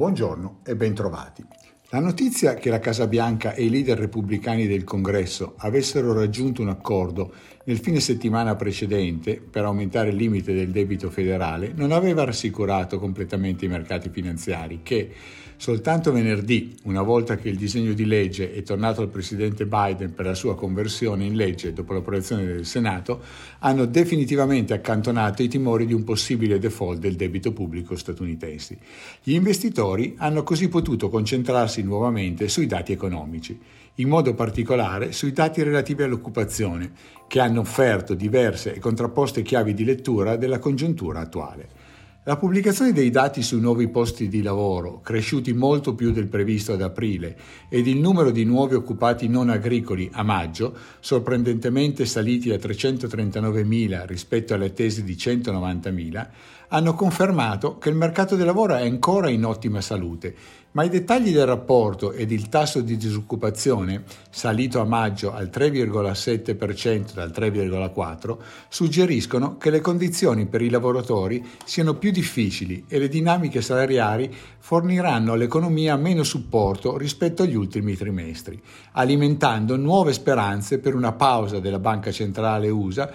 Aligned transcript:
Buongiorno 0.00 0.60
e 0.64 0.74
bentrovati. 0.76 1.44
La 1.92 1.98
notizia 1.98 2.54
che 2.54 2.70
la 2.70 2.78
Casa 2.78 3.08
Bianca 3.08 3.52
e 3.52 3.64
i 3.64 3.68
leader 3.68 3.98
repubblicani 3.98 4.68
del 4.68 4.84
Congresso 4.84 5.54
avessero 5.56 6.12
raggiunto 6.12 6.62
un 6.62 6.68
accordo 6.68 7.32
nel 7.64 7.78
fine 7.78 8.00
settimana 8.00 8.56
precedente 8.56 9.38
per 9.38 9.64
aumentare 9.64 10.08
il 10.08 10.16
limite 10.16 10.54
del 10.54 10.70
debito 10.70 11.10
federale 11.10 11.72
non 11.74 11.92
aveva 11.92 12.24
rassicurato 12.24 12.98
completamente 12.98 13.66
i 13.66 13.68
mercati 13.68 14.08
finanziari 14.08 14.80
che, 14.82 15.10
soltanto 15.56 16.10
venerdì, 16.10 16.74
una 16.84 17.02
volta 17.02 17.36
che 17.36 17.50
il 17.50 17.58
disegno 17.58 17.92
di 17.92 18.06
legge 18.06 18.54
è 18.54 18.62
tornato 18.62 19.02
al 19.02 19.08
presidente 19.08 19.66
Biden 19.66 20.14
per 20.14 20.24
la 20.24 20.34
sua 20.34 20.56
conversione 20.56 21.26
in 21.26 21.36
legge 21.36 21.74
dopo 21.74 21.92
l'approvazione 21.92 22.46
del 22.46 22.64
Senato, 22.64 23.20
hanno 23.58 23.84
definitivamente 23.84 24.72
accantonato 24.72 25.42
i 25.42 25.48
timori 25.48 25.84
di 25.84 25.92
un 25.92 26.02
possibile 26.02 26.58
default 26.58 26.98
del 26.98 27.14
debito 27.14 27.52
pubblico 27.52 27.94
statunitense. 27.94 28.78
Gli 29.22 29.34
investitori 29.34 30.14
hanno 30.16 30.42
così 30.44 30.68
potuto 30.68 31.10
concentrarsi 31.10 31.79
concentrarsi 31.80 31.82
nuovamente 31.82 32.48
sui 32.48 32.66
dati 32.66 32.92
economici, 32.92 33.58
in 33.96 34.08
modo 34.08 34.34
particolare 34.34 35.12
sui 35.12 35.32
dati 35.32 35.62
relativi 35.62 36.02
all'occupazione, 36.02 36.92
che 37.26 37.40
hanno 37.40 37.60
offerto 37.60 38.14
diverse 38.14 38.74
e 38.74 38.78
contrapposte 38.78 39.42
chiavi 39.42 39.74
di 39.74 39.84
lettura 39.84 40.36
della 40.36 40.58
congiuntura 40.58 41.20
attuale. 41.20 41.88
La 42.24 42.36
pubblicazione 42.36 42.92
dei 42.92 43.10
dati 43.10 43.42
sui 43.42 43.60
nuovi 43.60 43.88
posti 43.88 44.28
di 44.28 44.42
lavoro, 44.42 45.00
cresciuti 45.00 45.54
molto 45.54 45.94
più 45.94 46.12
del 46.12 46.26
previsto 46.28 46.74
ad 46.74 46.82
aprile, 46.82 47.34
ed 47.70 47.86
il 47.86 47.98
numero 47.98 48.30
di 48.30 48.44
nuovi 48.44 48.74
occupati 48.74 49.26
non 49.26 49.48
agricoli 49.48 50.08
a 50.12 50.22
maggio, 50.22 50.76
sorprendentemente 51.00 52.04
saliti 52.04 52.50
a 52.50 52.56
339.000 52.56 54.04
rispetto 54.06 54.52
alle 54.52 54.66
attese 54.66 55.02
di 55.02 55.14
190.000, 55.14 56.28
hanno 56.70 56.94
confermato 56.94 57.78
che 57.78 57.88
il 57.88 57.96
mercato 57.96 58.36
del 58.36 58.46
lavoro 58.46 58.74
è 58.74 58.82
ancora 58.82 59.28
in 59.28 59.44
ottima 59.44 59.80
salute, 59.80 60.34
ma 60.72 60.84
i 60.84 60.88
dettagli 60.88 61.32
del 61.32 61.46
rapporto 61.46 62.12
ed 62.12 62.30
il 62.30 62.48
tasso 62.48 62.80
di 62.80 62.96
disoccupazione, 62.96 64.04
salito 64.30 64.78
a 64.80 64.84
maggio 64.84 65.32
al 65.32 65.50
3,7% 65.52 67.12
dal 67.12 67.32
3,4%, 67.34 68.36
suggeriscono 68.68 69.56
che 69.56 69.70
le 69.70 69.80
condizioni 69.80 70.46
per 70.46 70.62
i 70.62 70.70
lavoratori 70.70 71.44
siano 71.64 71.94
più 71.94 72.12
difficili 72.12 72.84
e 72.86 73.00
le 73.00 73.08
dinamiche 73.08 73.62
salariali 73.62 74.32
forniranno 74.58 75.32
all'economia 75.32 75.96
meno 75.96 76.22
supporto 76.22 76.96
rispetto 76.96 77.42
agli 77.42 77.56
ultimi 77.56 77.96
trimestri, 77.96 78.60
alimentando 78.92 79.76
nuove 79.76 80.12
speranze 80.12 80.78
per 80.78 80.94
una 80.94 81.12
pausa 81.12 81.58
della 81.58 81.80
Banca 81.80 82.12
Centrale 82.12 82.68
USA 82.68 83.10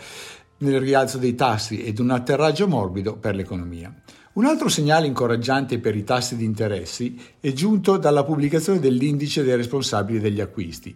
nel 0.57 0.79
rialzo 0.79 1.17
dei 1.17 1.35
tassi 1.35 1.83
ed 1.83 1.99
un 1.99 2.11
atterraggio 2.11 2.67
morbido 2.67 3.15
per 3.15 3.35
l'economia. 3.35 3.93
Un 4.33 4.45
altro 4.45 4.67
segnale 4.67 5.07
incoraggiante 5.07 5.79
per 5.79 5.95
i 5.95 6.03
tassi 6.03 6.35
di 6.35 6.43
interessi 6.43 7.19
è 7.39 7.53
giunto 7.53 7.97
dalla 7.97 8.23
pubblicazione 8.23 8.79
dell'indice 8.79 9.43
dei 9.43 9.55
responsabili 9.55 10.19
degli 10.19 10.41
acquisti. 10.41 10.95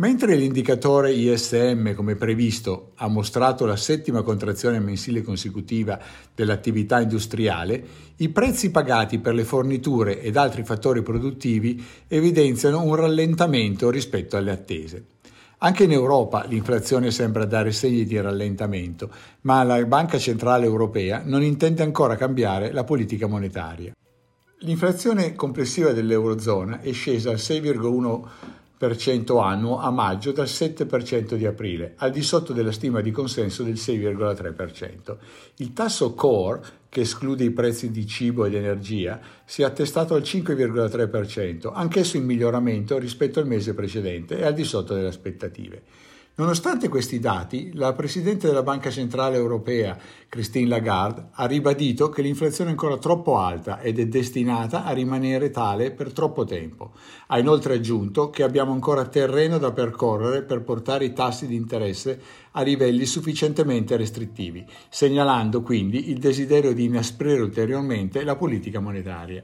Mentre 0.00 0.34
l'indicatore 0.34 1.12
ISM, 1.12 1.94
come 1.94 2.16
previsto, 2.16 2.92
ha 2.96 3.06
mostrato 3.06 3.66
la 3.66 3.76
settima 3.76 4.22
contrazione 4.22 4.80
mensile 4.80 5.20
consecutiva 5.20 6.00
dell'attività 6.34 7.00
industriale, 7.00 7.84
i 8.16 8.30
prezzi 8.30 8.70
pagati 8.70 9.18
per 9.18 9.34
le 9.34 9.44
forniture 9.44 10.22
ed 10.22 10.38
altri 10.38 10.64
fattori 10.64 11.02
produttivi 11.02 11.84
evidenziano 12.08 12.82
un 12.82 12.94
rallentamento 12.94 13.90
rispetto 13.90 14.38
alle 14.38 14.52
attese. 14.52 15.04
Anche 15.62 15.84
in 15.84 15.92
Europa 15.92 16.46
l'inflazione 16.46 17.10
sembra 17.10 17.44
dare 17.44 17.70
segni 17.72 18.06
di 18.06 18.18
rallentamento, 18.18 19.10
ma 19.42 19.62
la 19.62 19.84
Banca 19.84 20.16
Centrale 20.16 20.64
Europea 20.64 21.20
non 21.22 21.42
intende 21.42 21.82
ancora 21.82 22.16
cambiare 22.16 22.72
la 22.72 22.82
politica 22.82 23.26
monetaria. 23.26 23.92
L'inflazione 24.60 25.34
complessiva 25.34 25.92
dell'Eurozona 25.92 26.80
è 26.80 26.92
scesa 26.92 27.28
al 27.28 27.36
6,1% 27.36 28.28
annuo 29.40 29.78
a 29.78 29.90
maggio 29.90 30.32
dal 30.32 30.46
7% 30.46 31.34
di 31.34 31.44
aprile, 31.44 31.92
al 31.96 32.10
di 32.10 32.22
sotto 32.22 32.54
della 32.54 32.72
stima 32.72 33.02
di 33.02 33.10
consenso 33.10 33.62
del 33.62 33.74
6,3%. 33.74 35.16
Il 35.56 35.72
tasso 35.74 36.14
core, 36.14 36.62
che 36.88 37.02
esclude 37.02 37.44
i 37.44 37.50
prezzi 37.50 37.90
di 37.90 38.06
cibo 38.06 38.46
ed 38.46 38.54
energia, 38.54 39.20
si 39.44 39.62
è 39.62 39.64
attestato 39.66 40.14
al 40.14 40.22
5,3%, 40.22 41.70
anch'esso 41.74 42.16
in 42.16 42.24
miglioramento 42.24 42.96
rispetto 42.96 43.38
al 43.38 43.46
mese 43.46 43.74
precedente 43.74 44.38
e 44.38 44.46
al 44.46 44.54
di 44.54 44.64
sotto 44.64 44.94
delle 44.94 45.08
aspettative. 45.08 45.82
Nonostante 46.40 46.88
questi 46.88 47.18
dati, 47.18 47.70
la 47.74 47.92
Presidente 47.92 48.46
della 48.46 48.62
Banca 48.62 48.88
Centrale 48.88 49.36
Europea, 49.36 49.94
Christine 50.26 50.68
Lagarde, 50.68 51.26
ha 51.32 51.44
ribadito 51.44 52.08
che 52.08 52.22
l'inflazione 52.22 52.70
è 52.70 52.72
ancora 52.72 52.96
troppo 52.96 53.36
alta 53.36 53.80
ed 53.80 53.98
è 53.98 54.06
destinata 54.06 54.86
a 54.86 54.92
rimanere 54.92 55.50
tale 55.50 55.90
per 55.90 56.14
troppo 56.14 56.46
tempo. 56.46 56.92
Ha 57.26 57.38
inoltre 57.38 57.74
aggiunto 57.74 58.30
che 58.30 58.42
abbiamo 58.42 58.72
ancora 58.72 59.04
terreno 59.04 59.58
da 59.58 59.72
percorrere 59.72 60.40
per 60.40 60.62
portare 60.62 61.04
i 61.04 61.12
tassi 61.12 61.46
di 61.46 61.56
interesse 61.56 62.18
a 62.52 62.62
livelli 62.62 63.04
sufficientemente 63.04 63.98
restrittivi, 63.98 64.64
segnalando 64.88 65.60
quindi 65.60 66.08
il 66.08 66.20
desiderio 66.20 66.72
di 66.72 66.84
inasprire 66.84 67.42
ulteriormente 67.42 68.24
la 68.24 68.36
politica 68.36 68.80
monetaria. 68.80 69.42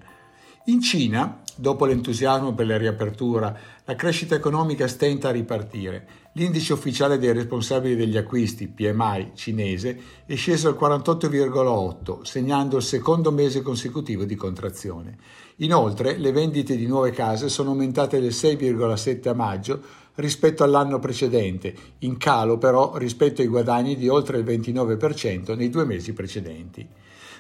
In 0.68 0.80
Cina, 0.80 1.42
dopo 1.54 1.84
l'entusiasmo 1.84 2.54
per 2.54 2.66
la 2.66 2.78
riapertura, 2.78 3.54
la 3.84 3.94
crescita 3.94 4.34
economica 4.34 4.88
stenta 4.88 5.28
a 5.28 5.32
ripartire. 5.32 6.24
L'indice 6.36 6.74
ufficiale 6.74 7.16
dei 7.16 7.32
responsabili 7.32 7.96
degli 7.96 8.18
acquisti, 8.18 8.68
PMI 8.68 9.30
cinese, 9.32 9.98
è 10.26 10.34
sceso 10.34 10.68
al 10.68 10.76
48,8, 10.78 12.20
segnando 12.24 12.76
il 12.76 12.82
secondo 12.82 13.32
mese 13.32 13.62
consecutivo 13.62 14.24
di 14.24 14.34
contrazione. 14.34 15.16
Inoltre, 15.56 16.18
le 16.18 16.32
vendite 16.32 16.76
di 16.76 16.86
nuove 16.86 17.10
case 17.10 17.48
sono 17.48 17.70
aumentate 17.70 18.20
del 18.20 18.32
6,7 18.32 19.28
a 19.30 19.32
maggio 19.32 19.80
rispetto 20.16 20.62
all'anno 20.62 20.98
precedente, 20.98 21.74
in 22.00 22.18
calo 22.18 22.58
però 22.58 22.98
rispetto 22.98 23.40
ai 23.40 23.48
guadagni 23.48 23.96
di 23.96 24.08
oltre 24.08 24.36
il 24.36 24.44
29% 24.44 25.56
nei 25.56 25.70
due 25.70 25.86
mesi 25.86 26.12
precedenti. 26.12 26.86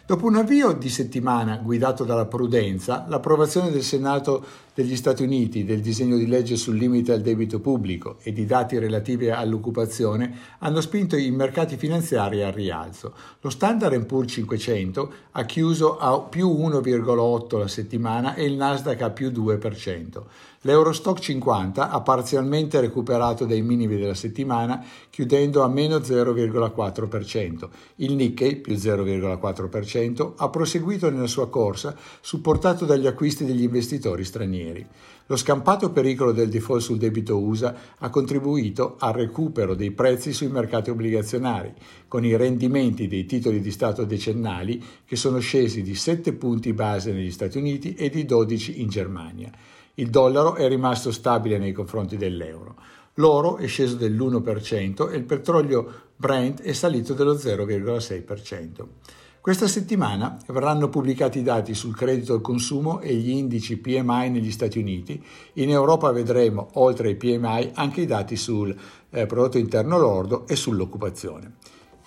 Dopo 0.06 0.26
un 0.26 0.36
avvio 0.36 0.70
di 0.70 0.88
settimana 0.88 1.56
guidato 1.56 2.04
dalla 2.04 2.26
prudenza, 2.26 3.06
l'approvazione 3.08 3.72
del 3.72 3.82
Senato 3.82 4.44
degli 4.72 4.94
Stati 4.94 5.24
Uniti 5.24 5.64
del 5.64 5.80
disegno 5.80 6.16
di 6.16 6.28
legge 6.28 6.54
sul 6.54 6.76
limite 6.76 7.10
al 7.10 7.22
debito 7.22 7.58
pubblico 7.58 8.18
e 8.22 8.32
di 8.32 8.46
dati 8.46 8.78
relativi 8.86 9.30
all'occupazione 9.30 10.34
hanno 10.60 10.80
spinto 10.80 11.16
i 11.16 11.30
mercati 11.30 11.76
finanziari 11.76 12.42
al 12.42 12.52
rialzo. 12.52 13.12
Lo 13.40 13.50
Standard 13.50 14.04
Poor's 14.06 14.32
500 14.32 15.12
ha 15.32 15.44
chiuso 15.44 15.98
a 15.98 16.20
più 16.20 16.48
1,8 16.48 17.58
la 17.58 17.68
settimana 17.68 18.34
e 18.34 18.44
il 18.44 18.54
Nasdaq 18.54 19.02
a 19.02 19.10
più 19.10 19.28
2%. 19.28 20.22
L'Eurostock 20.66 21.20
50 21.20 21.90
ha 21.90 22.00
parzialmente 22.00 22.80
recuperato 22.80 23.44
dai 23.44 23.62
minimi 23.62 23.96
della 23.96 24.14
settimana, 24.14 24.84
chiudendo 25.10 25.62
a 25.62 25.68
meno 25.68 25.98
0,4%. 25.98 27.68
Il 27.96 28.14
Nikkei, 28.14 28.56
più 28.56 28.74
0,4%, 28.74 30.32
ha 30.36 30.48
proseguito 30.48 31.08
nella 31.08 31.28
sua 31.28 31.48
corsa, 31.48 31.94
supportato 32.20 32.84
dagli 32.84 33.06
acquisti 33.06 33.44
degli 33.44 33.62
investitori 33.62 34.24
stranieri. 34.24 34.84
Lo 35.26 35.36
scampato 35.36 35.90
pericolo 35.90 36.32
del 36.32 36.48
default 36.48 36.82
sul 36.82 36.98
debito 36.98 37.38
USA 37.38 37.74
ha 37.98 38.10
contribuito 38.10 38.75
al 38.98 39.12
recupero 39.12 39.74
dei 39.74 39.90
prezzi 39.90 40.32
sui 40.32 40.48
mercati 40.48 40.90
obbligazionari, 40.90 41.72
con 42.08 42.24
i 42.24 42.36
rendimenti 42.36 43.08
dei 43.08 43.24
titoli 43.24 43.60
di 43.60 43.70
Stato 43.70 44.04
decennali 44.04 44.82
che 45.04 45.16
sono 45.16 45.38
scesi 45.38 45.82
di 45.82 45.94
7 45.94 46.32
punti 46.34 46.72
base 46.72 47.12
negli 47.12 47.30
Stati 47.30 47.58
Uniti 47.58 47.94
e 47.94 48.10
di 48.10 48.24
12 48.24 48.80
in 48.80 48.88
Germania. 48.88 49.50
Il 49.94 50.10
dollaro 50.10 50.54
è 50.56 50.68
rimasto 50.68 51.10
stabile 51.10 51.58
nei 51.58 51.72
confronti 51.72 52.16
dell'euro. 52.16 52.76
L'oro 53.14 53.56
è 53.56 53.66
sceso 53.66 53.96
dell'1% 53.96 55.10
e 55.10 55.16
il 55.16 55.24
petrolio 55.24 56.02
Brent 56.16 56.60
è 56.60 56.72
salito 56.72 57.14
dello 57.14 57.34
0,6%. 57.34 58.86
Questa 59.46 59.68
settimana 59.68 60.36
verranno 60.48 60.88
pubblicati 60.88 61.38
i 61.38 61.44
dati 61.44 61.72
sul 61.72 61.94
credito 61.94 62.34
al 62.34 62.40
consumo 62.40 62.98
e 62.98 63.14
gli 63.14 63.30
indici 63.30 63.76
PMI 63.76 64.28
negli 64.28 64.50
Stati 64.50 64.80
Uniti. 64.80 65.22
In 65.52 65.70
Europa 65.70 66.10
vedremo, 66.10 66.70
oltre 66.72 67.10
ai 67.10 67.14
PMI, 67.14 67.70
anche 67.74 68.00
i 68.00 68.06
dati 68.06 68.34
sul 68.34 68.76
eh, 69.08 69.26
prodotto 69.26 69.56
interno 69.56 69.98
lordo 69.98 70.48
e 70.48 70.56
sull'occupazione. 70.56 71.52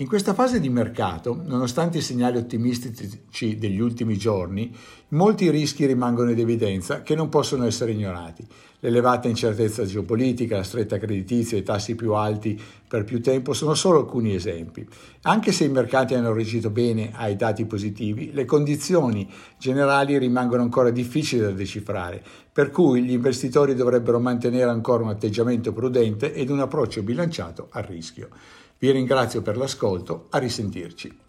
In 0.01 0.07
questa 0.07 0.34
fase 0.34 0.62
di 0.62 0.69
mercato, 0.69 1.38
nonostante 1.44 1.98
i 1.98 2.01
segnali 2.01 2.38
ottimistici 2.38 3.57
degli 3.57 3.81
ultimi 3.81 4.16
giorni, 4.16 4.74
molti 5.10 5.50
rischi 5.50 5.86
rimangono 5.86 6.31
in 6.31 6.40
evidenza 6.40 7.01
che 7.01 7.16
non 7.16 7.28
possono 7.28 7.66
essere 7.66 7.92
ignorati. 7.92 8.48
L'elevata 8.80 9.28
incertezza 9.28 9.84
geopolitica, 9.84 10.56
la 10.56 10.63
stretta 10.63 10.98
creditizia 10.98 11.57
e 11.57 11.60
i 11.60 11.63
tassi 11.63 11.96
più 11.96 12.13
alti 12.13 12.57
per 12.88 13.04
più 13.04 13.22
tempo 13.22 13.51
sono 13.51 13.74
solo 13.74 14.00
alcuni 14.00 14.34
esempi. 14.34 14.88
Anche 15.24 15.51
se 15.51 15.66
i 15.66 15.69
mercati 15.69 16.13
hanno 16.13 16.31
reagito 16.31 16.69
bene 16.69 17.12
ai 17.13 17.36
dati 17.36 17.66
positivi, 17.66 18.31
le 18.31 18.46
condizioni 18.46 19.30
generali 19.57 20.18
rimangono 20.18 20.62
ancora 20.62 20.92
difficili 20.92 21.42
da 21.42 21.51
decifrare, 21.51 22.24
per 22.54 22.72
cui 22.72 23.04
gli 23.04 23.12
investitori 23.12 23.75
dovrebbero 23.75 24.22
mantenere 24.22 24.69
ancora 24.69 25.04
un 25.04 25.10
atteggiamento 25.10 25.74
prudente 25.74 26.34
ed 26.34 26.50
un 26.50 26.62
approccio 26.62 27.04
bilanciato 27.04 27.68
al 27.72 27.84
rischio. 27.84 28.30
Vi 28.81 28.89
ringrazio 28.91 29.41
per 29.41 29.57
l'ascolto, 29.57 30.27
a 30.29 30.37
risentirci. 30.37 31.28